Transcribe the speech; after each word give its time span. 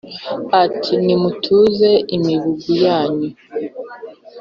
ati: 0.65 0.93
nimutuze 1.05 1.91
imibugu 2.15 2.69
yanyu 2.85 3.29